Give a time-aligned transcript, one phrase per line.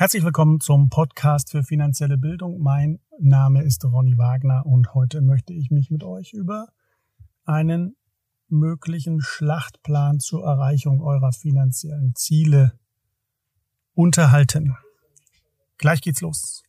[0.00, 2.58] Herzlich willkommen zum Podcast für finanzielle Bildung.
[2.58, 6.68] Mein Name ist Ronny Wagner und heute möchte ich mich mit euch über
[7.44, 7.96] einen
[8.48, 12.72] möglichen Schlachtplan zur Erreichung eurer finanziellen Ziele
[13.92, 14.74] unterhalten.
[15.76, 16.62] Gleich geht's los.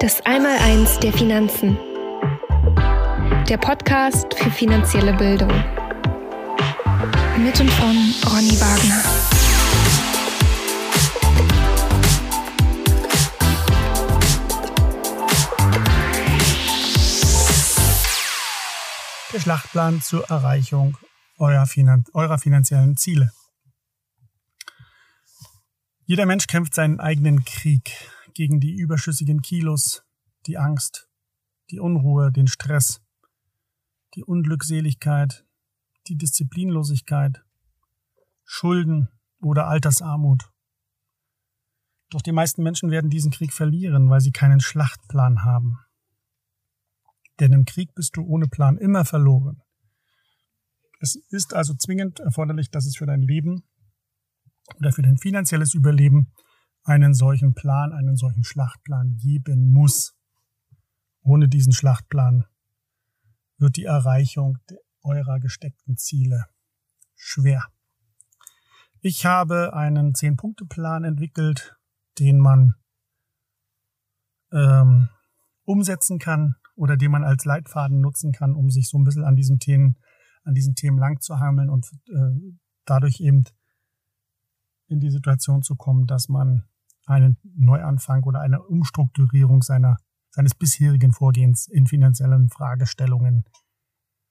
[0.00, 1.78] Das Einmaleins der Finanzen
[3.48, 5.48] der Podcast für finanzielle Bildung.
[7.38, 9.02] Mit und von Ronny Wagner.
[19.32, 20.98] Der Schlachtplan zur Erreichung
[21.38, 23.32] eurer, Finan eurer finanziellen Ziele.
[26.04, 30.02] Jeder Mensch kämpft seinen eigenen Krieg gegen die überschüssigen Kilos,
[30.46, 31.08] die Angst,
[31.70, 33.00] die Unruhe, den Stress,
[34.14, 35.44] die Unglückseligkeit,
[36.08, 37.42] die Disziplinlosigkeit,
[38.44, 39.08] Schulden
[39.40, 40.50] oder Altersarmut.
[42.10, 45.78] Doch die meisten Menschen werden diesen Krieg verlieren, weil sie keinen Schlachtplan haben.
[47.38, 49.62] Denn im Krieg bist du ohne Plan immer verloren.
[51.00, 53.62] Es ist also zwingend erforderlich, dass es für dein Leben
[54.76, 56.32] oder für dein finanzielles Überleben
[56.82, 60.16] einen solchen Plan, einen solchen Schlachtplan geben muss.
[61.20, 62.46] Ohne diesen Schlachtplan
[63.58, 64.58] wird die Erreichung
[65.02, 66.46] eurer gesteckten Ziele
[67.14, 67.64] schwer.
[69.00, 71.76] Ich habe einen Zehn-Punkte-Plan entwickelt,
[72.18, 72.74] den man
[74.52, 75.08] ähm,
[75.64, 79.36] umsetzen kann oder den man als Leitfaden nutzen kann, um sich so ein bisschen an
[79.36, 79.98] diesen Themen,
[80.44, 83.44] an diesen Themen lang zu hangeln und äh, dadurch eben
[84.88, 86.64] in die Situation zu kommen, dass man
[87.06, 89.96] einen Neuanfang oder eine Umstrukturierung seiner
[90.30, 93.44] seines bisherigen Vorgehens in finanziellen Fragestellungen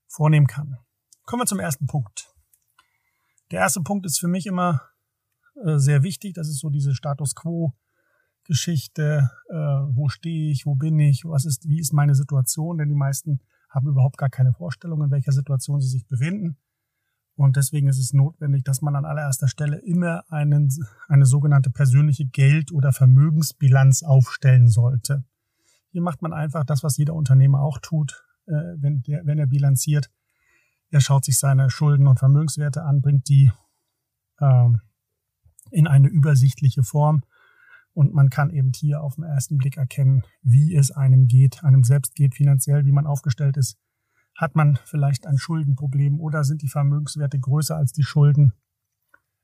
[0.08, 0.78] vornehmen kann.
[1.26, 2.34] Kommen wir zum ersten Punkt.
[3.52, 4.82] Der erste Punkt ist für mich immer
[5.66, 6.34] äh, sehr wichtig.
[6.34, 7.74] Das ist so diese Status Quo
[8.44, 9.30] Geschichte.
[9.50, 10.66] Äh, wo stehe ich?
[10.66, 11.24] Wo bin ich?
[11.26, 12.78] Was ist, wie ist meine Situation?
[12.78, 16.58] Denn die meisten haben überhaupt gar keine Vorstellung, in welcher Situation sie sich befinden.
[17.36, 20.70] Und deswegen ist es notwendig, dass man an allererster Stelle immer einen,
[21.08, 25.24] eine sogenannte persönliche Geld- oder Vermögensbilanz aufstellen sollte.
[25.98, 29.48] Hier macht man einfach das, was jeder Unternehmer auch tut, äh, wenn, der, wenn er
[29.48, 30.12] bilanziert.
[30.92, 33.52] Er schaut sich seine Schulden und Vermögenswerte an, bringt die
[34.40, 34.80] ähm,
[35.72, 37.24] in eine übersichtliche Form
[37.94, 41.84] und man kann eben hier auf den ersten Blick erkennen, wie es einem geht, einem
[41.84, 43.76] selbst geht finanziell, wie man aufgestellt ist.
[44.36, 48.54] Hat man vielleicht ein Schuldenproblem oder sind die Vermögenswerte größer als die Schulden?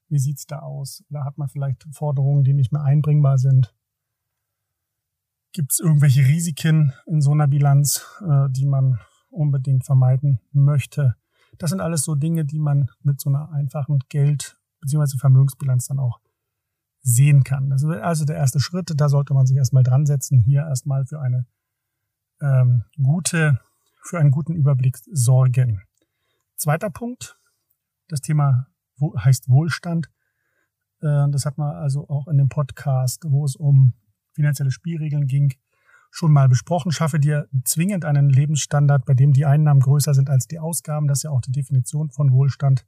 [0.08, 1.04] Wie sieht's da aus?
[1.10, 3.74] Oder hat man vielleicht Forderungen, die nicht mehr einbringbar sind?
[5.54, 9.00] Gibt es irgendwelche Risiken in so einer Bilanz, äh, die man
[9.30, 11.16] unbedingt vermeiden möchte?
[11.60, 15.18] Das sind alles so Dinge, die man mit so einer einfachen Geld- bzw.
[15.20, 16.20] Vermögensbilanz dann auch
[17.02, 17.70] sehen kann.
[17.70, 18.92] Das ist also der erste Schritt.
[18.96, 21.46] Da sollte man sich erstmal dran setzen, hier erstmal für eine
[22.42, 23.60] ähm, gute,
[24.02, 25.82] für einen guten Überblick sorgen.
[26.56, 27.38] Zweiter Punkt,
[28.08, 28.68] das Thema
[29.00, 30.10] heißt Wohlstand.
[31.02, 33.94] Äh, das hat man also auch in dem Podcast, wo es um
[34.34, 35.54] finanzielle Spielregeln ging,
[36.12, 36.92] schon mal besprochen.
[36.92, 41.08] Schaffe dir zwingend einen Lebensstandard, bei dem die Einnahmen größer sind als die Ausgaben.
[41.08, 42.86] Das ist ja auch die Definition von Wohlstand.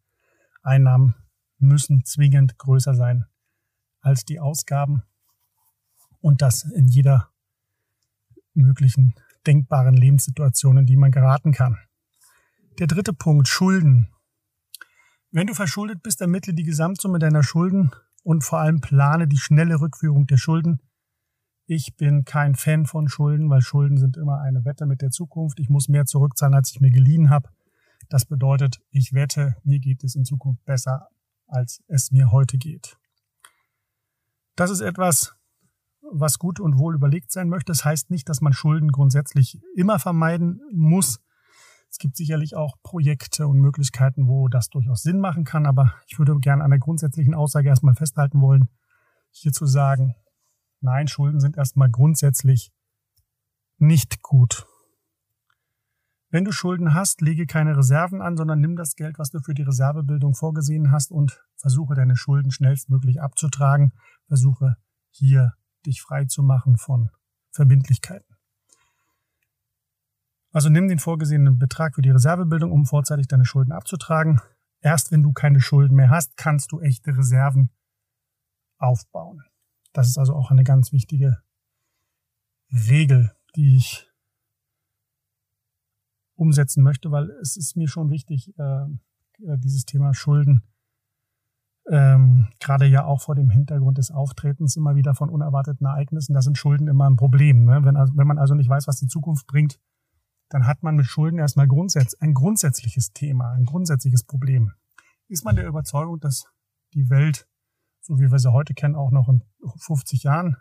[0.61, 1.16] Einnahmen
[1.57, 3.25] müssen zwingend größer sein
[4.01, 5.03] als die Ausgaben.
[6.22, 7.29] Und das in jeder
[8.53, 11.77] möglichen denkbaren Lebenssituation, in die man geraten kann.
[12.79, 14.09] Der dritte Punkt, Schulden.
[15.31, 17.91] Wenn du verschuldet bist, ermittle die Gesamtsumme deiner Schulden
[18.23, 20.79] und vor allem plane die schnelle Rückführung der Schulden
[21.68, 25.59] ich bin kein Fan von Schulden, weil Schulden sind immer eine Wette mit der Zukunft.
[25.59, 27.50] Ich muss mehr zurückzahlen, als ich mir geliehen habe.
[28.09, 31.08] Das bedeutet, ich wette, mir geht es in Zukunft besser,
[31.48, 32.98] als es mir heute geht.
[34.56, 35.36] Das ist etwas,
[36.12, 37.72] was gut und wohl überlegt sein möchte.
[37.72, 41.20] Das heißt nicht, dass man Schulden grundsätzlich immer vermeiden muss.
[41.90, 46.19] Es gibt sicherlich auch Projekte und Möglichkeiten, wo das durchaus Sinn machen kann, aber ich
[46.19, 48.69] würde gerne an der grundsätzlichen Aussage erstmal festhalten wollen,
[49.31, 50.16] hier zu sagen,
[50.81, 52.72] Nein, Schulden sind erstmal grundsätzlich
[53.77, 54.68] nicht gut.
[56.30, 59.54] Wenn du Schulden hast, lege keine Reserven an, sondern nimm das Geld, was du für
[59.54, 63.94] die Reservebildung vorgesehen hast und versuche deine Schulden schnellstmöglich abzutragen.
[64.27, 64.75] Versuche
[65.12, 65.54] hier
[65.86, 67.10] dich frei zu machen von
[67.51, 68.36] Verbindlichkeiten.
[70.51, 74.42] Also nimm den vorgesehenen Betrag für die Reservebildung, um vorzeitig deine Schulden abzutragen.
[74.81, 77.69] Erst wenn du keine Schulden mehr hast, kannst du echte Reserven
[78.77, 79.44] aufbauen.
[79.95, 81.38] Das ist also auch eine ganz wichtige
[82.69, 84.12] Regel, die ich
[86.36, 90.63] umsetzen möchte, weil es ist mir schon wichtig, äh, äh, dieses Thema Schulden,
[91.89, 96.41] ähm, gerade ja auch vor dem Hintergrund des Auftretens immer wieder von unerwarteten Ereignissen, da
[96.41, 97.63] sind Schulden immer ein Problem.
[97.63, 97.86] Ne?
[97.86, 99.80] Wenn, wenn man also nicht weiß, was die Zukunft bringt,
[100.50, 104.74] dann hat man mit Schulden erstmal grundsätz ein grundsätzliches Thema, ein grundsätzliches Problem.
[105.30, 106.45] Ist man der Überzeugung, dass
[106.94, 107.48] die Welt,
[108.06, 109.42] so wie wir sie heute kennen, auch noch in
[109.78, 110.57] 50 Jahren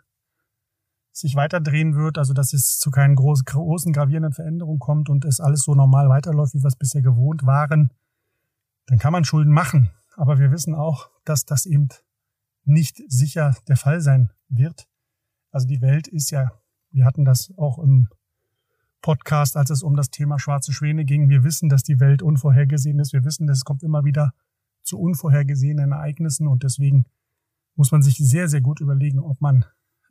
[1.11, 5.39] sich weiterdrehen wird, also dass es zu keinen großen, großen gravierenden Veränderungen kommt und es
[5.39, 7.91] alles so normal weiterläuft, wie wir es bisher gewohnt waren,
[8.87, 9.91] dann kann man Schulden machen.
[10.17, 11.89] Aber wir wissen auch, dass das eben
[12.63, 14.87] nicht sicher der Fall sein wird.
[15.51, 16.51] Also die Welt ist ja,
[16.91, 18.09] wir hatten das auch im
[19.01, 21.29] Podcast, als es um das Thema schwarze Schwäne ging.
[21.29, 23.13] Wir wissen, dass die Welt unvorhergesehen ist.
[23.13, 24.33] Wir wissen, dass es kommt immer wieder
[24.81, 27.05] zu unvorhergesehenen Ereignissen und deswegen
[27.75, 29.65] muss man sich sehr, sehr gut überlegen, ob man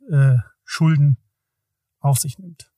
[0.09, 1.17] äh, Schulden
[1.99, 2.71] auf sich nimmt.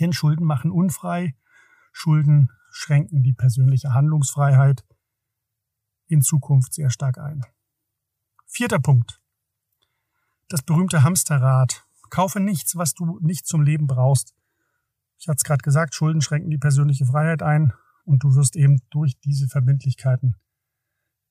[0.00, 1.34] Denn Schulden machen unfrei,
[1.92, 4.84] Schulden schränken die persönliche Handlungsfreiheit
[6.06, 7.44] in Zukunft sehr stark ein.
[8.46, 9.20] Vierter Punkt.
[10.48, 11.84] Das berühmte Hamsterrad.
[12.10, 14.34] Kaufe nichts, was du nicht zum Leben brauchst.
[15.18, 17.72] Ich hatte es gerade gesagt, Schulden schränken die persönliche Freiheit ein
[18.04, 20.36] und du wirst eben durch diese Verbindlichkeiten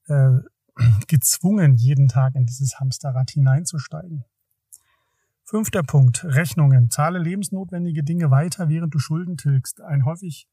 [0.05, 0.39] äh,
[1.07, 4.25] gezwungen, jeden Tag in dieses Hamsterrad hineinzusteigen.
[5.43, 6.89] Fünfter Punkt, Rechnungen.
[6.89, 9.81] Zahle lebensnotwendige Dinge weiter, während du Schulden tilgst.
[9.81, 10.47] Ein häufig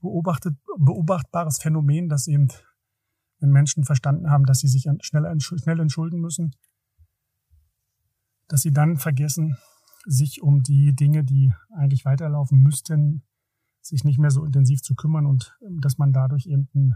[0.00, 2.48] beobachtet, beobachtbares Phänomen, das eben,
[3.40, 6.54] wenn Menschen verstanden haben, dass sie sich schnell, schnell entschulden müssen,
[8.48, 9.56] dass sie dann vergessen,
[10.06, 13.22] sich um die Dinge, die eigentlich weiterlaufen müssten,
[13.82, 16.94] sich nicht mehr so intensiv zu kümmern und ähm, dass man dadurch eben ein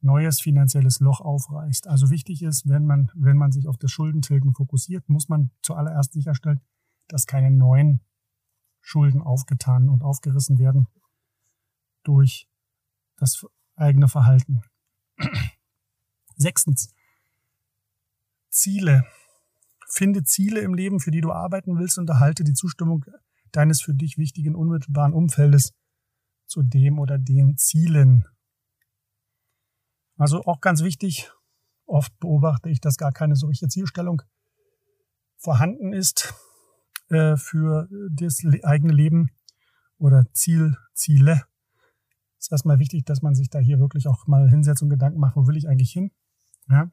[0.00, 1.88] neues finanzielles Loch aufreißt.
[1.88, 6.12] Also wichtig ist, wenn man, wenn man sich auf das Schuldentilgen fokussiert, muss man zuallererst
[6.12, 6.60] sicherstellen,
[7.08, 8.00] dass keine neuen
[8.80, 10.86] Schulden aufgetan und aufgerissen werden
[12.02, 12.48] durch
[13.16, 13.44] das
[13.76, 14.62] eigene Verhalten.
[16.36, 16.94] Sechstens.
[18.48, 19.04] Ziele.
[19.86, 23.04] Finde Ziele im Leben, für die du arbeiten willst und erhalte die Zustimmung
[23.52, 25.72] deines für dich wichtigen unmittelbaren Umfeldes
[26.46, 28.24] zu dem oder den Zielen.
[30.20, 31.32] Also auch ganz wichtig,
[31.86, 34.20] oft beobachte ich, dass gar keine so richtige Zielstellung
[35.38, 36.34] vorhanden ist
[37.08, 39.30] äh, für das eigene Leben
[39.96, 41.44] oder Ziel, Ziele.
[42.36, 45.20] Es ist erstmal wichtig, dass man sich da hier wirklich auch mal hinsetzt und Gedanken
[45.20, 46.10] macht, wo will ich eigentlich hin?
[46.68, 46.90] Ja?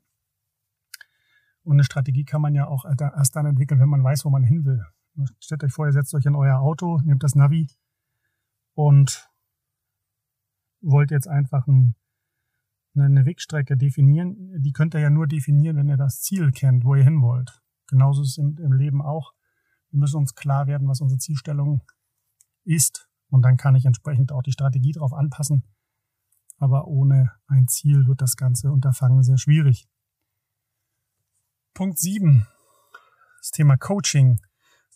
[1.64, 4.46] Und eine Strategie kann man ja auch erst dann entwickeln, wenn man weiß, wo man
[4.46, 4.86] hin will.
[5.42, 7.68] Stellt euch vor, ihr setzt euch in euer Auto, nehmt das Navi
[8.74, 9.30] und
[10.80, 11.94] wollt jetzt einfach ein
[13.02, 16.96] eine Wegstrecke definieren, die könnt ihr ja nur definieren, wenn ihr das Ziel kennt, wo
[16.96, 17.62] ihr hin wollt.
[17.88, 19.34] Genauso ist es im, im Leben auch.
[19.90, 21.82] Wir müssen uns klar werden, was unsere Zielstellung
[22.64, 23.10] ist.
[23.30, 25.64] Und dann kann ich entsprechend auch die Strategie darauf anpassen.
[26.58, 29.88] Aber ohne ein Ziel wird das ganze Unterfangen sehr schwierig.
[31.74, 32.48] Punkt 7.
[33.40, 34.40] Das Thema Coaching.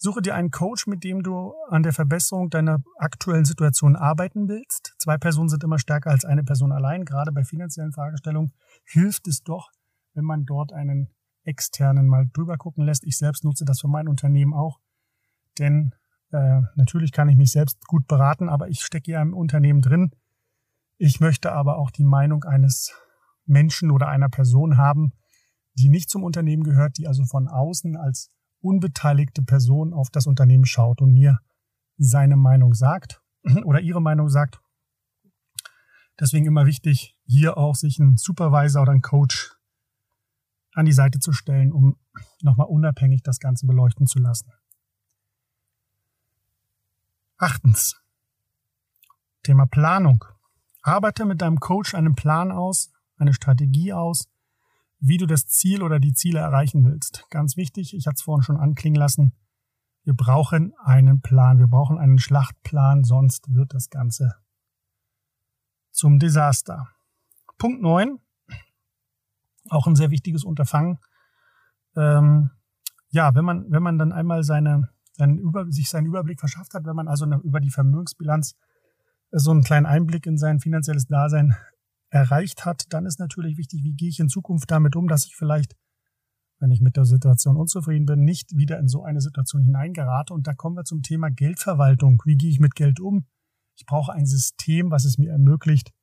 [0.04, 4.96] Suche dir einen Coach, mit dem du an der Verbesserung deiner aktuellen Situation arbeiten willst.
[4.98, 7.06] Zwei Personen sind immer stärker als eine Person allein.
[7.06, 8.52] Gerade bei finanziellen Fragestellungen
[8.84, 9.70] hilft es doch,
[10.16, 11.12] wenn man dort einen
[11.44, 13.04] externen mal drüber gucken lässt.
[13.04, 14.80] Ich selbst nutze das für mein Unternehmen auch,
[15.60, 15.94] denn
[16.32, 20.16] äh, natürlich kann ich mich selbst gut beraten, aber ich stecke ja im Unternehmen drin.
[20.98, 22.92] Ich möchte aber auch die Meinung eines
[23.46, 25.14] Menschen oder einer Person haben,
[25.76, 28.32] die nicht zum Unternehmen gehört, die also von außen als
[28.62, 31.40] unbeteiligte Person auf das Unternehmen schaut und mir
[31.98, 33.22] seine Meinung sagt
[33.66, 34.62] oder ihre Meinung sagt.
[36.20, 39.56] Deswegen immer wichtig, hier auch sich einen Supervisor oder einen Coach
[40.74, 41.98] an die Seite zu stellen, um
[42.42, 44.52] nochmal unabhängig das Ganze beleuchten zu lassen.
[47.38, 48.00] Achtens.
[49.44, 50.24] Thema Planung.
[50.84, 54.30] Arbeite mit deinem Coach einen Plan aus, eine Strategie aus,
[55.02, 57.26] wie du das Ziel oder die Ziele erreichen willst.
[57.30, 59.34] Ganz wichtig, ich hatte es vorhin schon anklingen lassen,
[60.04, 64.36] wir brauchen einen Plan, wir brauchen einen Schlachtplan, sonst wird das Ganze
[65.92, 66.88] zum Desaster.
[67.58, 68.20] Punkt 9,
[69.70, 71.00] auch ein sehr wichtiges Unterfangen.
[71.96, 72.52] Ähm,
[73.10, 76.86] ja, wenn man, wenn man dann einmal seine, seinen Über, sich seinen Überblick verschafft hat,
[76.86, 78.56] wenn man also eine, über die Vermögensbilanz
[79.32, 81.56] so einen kleinen Einblick in sein finanzielles Dasein
[82.12, 85.36] erreicht hat, dann ist natürlich wichtig, wie gehe ich in Zukunft damit um, dass ich
[85.36, 85.76] vielleicht,
[86.60, 90.34] wenn ich mit der Situation unzufrieden bin, nicht wieder in so eine Situation hineingerate.
[90.34, 92.22] Und da kommen wir zum Thema Geldverwaltung.
[92.26, 93.26] Wie gehe ich mit Geld um?
[93.76, 95.94] Ich brauche ein System, was es mir ermöglicht,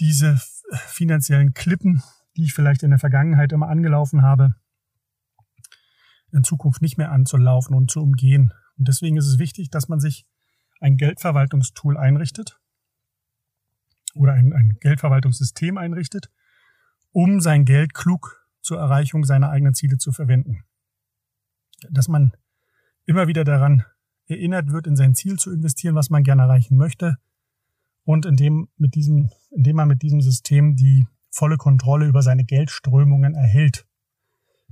[0.00, 0.40] diese
[0.86, 2.02] finanziellen Klippen,
[2.36, 4.56] die ich vielleicht in der Vergangenheit immer angelaufen habe,
[6.32, 8.52] in Zukunft nicht mehr anzulaufen und zu umgehen.
[8.78, 10.26] Und deswegen ist es wichtig, dass man sich
[10.80, 12.58] ein Geldverwaltungstool einrichtet
[14.16, 16.30] oder ein, ein Geldverwaltungssystem einrichtet,
[17.12, 20.64] um sein Geld klug zur Erreichung seiner eigenen Ziele zu verwenden.
[21.90, 22.32] Dass man
[23.04, 23.84] immer wieder daran
[24.26, 27.16] erinnert wird, in sein Ziel zu investieren, was man gerne erreichen möchte
[28.04, 33.34] und indem, mit diesem, indem man mit diesem System die volle Kontrolle über seine Geldströmungen
[33.34, 33.86] erhält.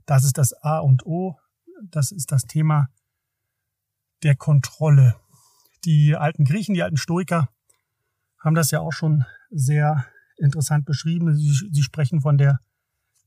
[0.06, 1.38] Das ist das A und O.
[1.82, 2.88] Das ist das Thema
[4.22, 5.16] der Kontrolle.
[5.84, 7.48] Die alten Griechen, die alten Stoiker
[8.38, 9.24] haben das ja auch schon
[9.54, 10.04] sehr
[10.36, 11.34] interessant beschrieben.
[11.34, 12.60] Sie, sie sprechen von der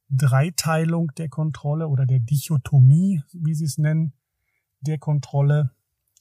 [0.10, 4.13] Dreiteilung der Kontrolle oder der Dichotomie, wie sie es nennen,
[4.81, 5.72] der Kontrolle.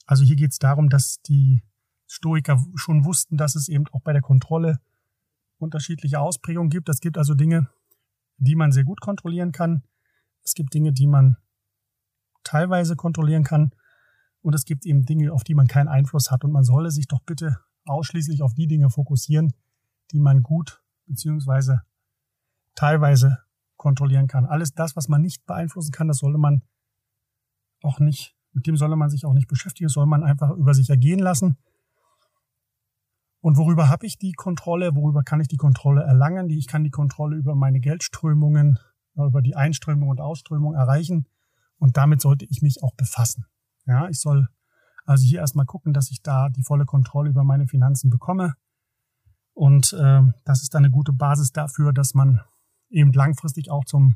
[0.05, 1.63] Also hier geht es darum, dass die
[2.07, 4.79] Stoiker schon wussten, dass es eben auch bei der Kontrolle
[5.57, 6.89] unterschiedliche Ausprägungen gibt.
[6.89, 7.69] Es gibt also Dinge,
[8.37, 9.83] die man sehr gut kontrollieren kann.
[10.43, 11.37] Es gibt Dinge, die man
[12.43, 13.71] teilweise kontrollieren kann.
[14.41, 16.45] Und es gibt eben Dinge, auf die man keinen Einfluss hat.
[16.45, 19.53] Und man solle sich doch bitte ausschließlich auf die Dinge fokussieren,
[20.11, 21.81] die man gut beziehungsweise
[22.75, 23.39] teilweise
[23.77, 24.45] kontrollieren kann.
[24.45, 26.63] Alles das, was man nicht beeinflussen kann, das sollte man
[27.81, 30.73] auch nicht, mit dem solle man sich auch nicht beschäftigen, das soll man einfach über
[30.73, 31.57] sich ergehen lassen.
[33.39, 34.95] Und worüber habe ich die Kontrolle?
[34.95, 36.49] Worüber kann ich die Kontrolle erlangen?
[36.49, 38.79] Ich kann die Kontrolle über meine Geldströmungen,
[39.15, 41.27] über die Einströmung und Ausströmung erreichen.
[41.77, 43.45] Und damit sollte ich mich auch befassen.
[43.85, 44.49] Ja, ich soll
[45.05, 48.55] also hier erstmal gucken, dass ich da die volle Kontrolle über meine Finanzen bekomme.
[49.57, 52.41] Und äh, das ist dann eine gute Basis dafür, dass man
[52.89, 54.15] eben langfristig auch zum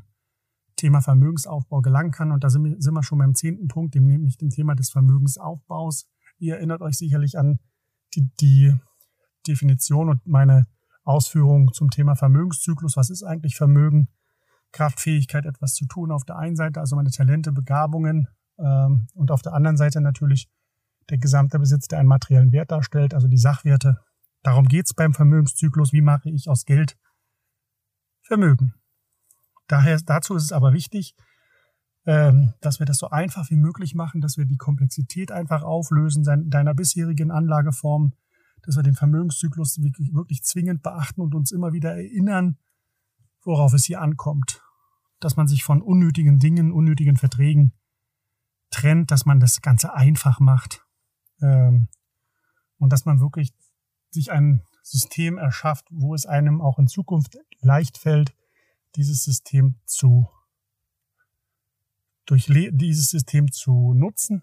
[0.76, 2.30] Thema Vermögensaufbau gelangen kann.
[2.30, 4.90] Und da sind wir, sind wir schon beim zehnten Punkt, dem nämlich dem Thema des
[4.90, 6.06] Vermögensaufbaus.
[6.38, 7.58] Ihr erinnert euch sicherlich an
[8.14, 8.72] die, die
[9.48, 10.68] Definition und meine
[11.02, 12.96] Ausführungen zum Thema Vermögenszyklus.
[12.96, 14.10] Was ist eigentlich Vermögen?
[14.70, 19.42] Kraftfähigkeit, etwas zu tun auf der einen Seite, also meine Talente, Begabungen ähm, und auf
[19.42, 20.48] der anderen Seite natürlich
[21.10, 23.98] der gesamte Besitz, der einen materiellen Wert darstellt, also die Sachwerte.
[24.42, 25.92] Darum geht's beim Vermögenszyklus.
[25.92, 26.98] Wie mache ich aus Geld
[28.22, 28.74] Vermögen?
[29.68, 31.14] Daher, dazu ist es aber wichtig,
[32.04, 36.24] ähm, dass wir das so einfach wie möglich machen, dass wir die Komplexität einfach auflösen
[36.50, 38.12] deiner bisherigen Anlageform,
[38.62, 42.58] dass wir den Vermögenszyklus wirklich, zwingend beachten und uns immer wieder erinnern,
[43.44, 44.62] worauf es hier ankommt.
[45.20, 47.72] Dass man sich von unnötigen Dingen, unnötigen Verträgen
[48.70, 50.84] trennt, dass man das Ganze einfach macht
[51.40, 51.88] ähm,
[52.78, 53.52] und dass man wirklich
[54.12, 58.34] sich ein System erschafft, wo es einem auch in Zukunft leicht fällt,
[58.96, 60.28] dieses System zu
[62.26, 64.42] durch dieses System zu nutzen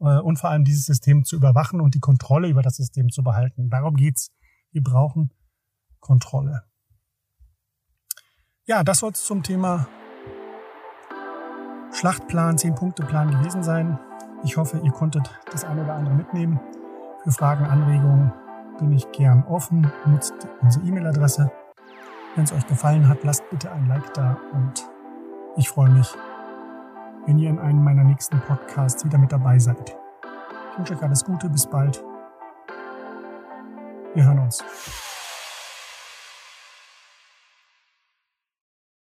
[0.00, 3.22] äh, und vor allem dieses System zu überwachen und die Kontrolle über das System zu
[3.22, 3.70] behalten.
[3.70, 4.32] Darum geht's.
[4.72, 5.32] Wir brauchen
[6.00, 6.64] Kontrolle.
[8.64, 9.86] Ja, das soll es zum Thema
[11.92, 13.98] Schlachtplan, 10-Punkte-Plan gewesen sein.
[14.44, 16.58] Ich hoffe, ihr konntet das eine oder andere mitnehmen.
[17.22, 18.32] Für Fragen, Anregungen
[18.78, 19.90] bin ich gern offen.
[20.06, 21.50] Nutzt unsere E-Mail-Adresse.
[22.34, 24.88] Wenn es euch gefallen hat, lasst bitte ein Like da und
[25.56, 26.14] ich freue mich,
[27.26, 29.96] wenn ihr in einem meiner nächsten Podcasts wieder mit dabei seid.
[30.70, 32.02] Ich wünsche euch alles Gute, bis bald.
[34.14, 34.64] Wir hören uns.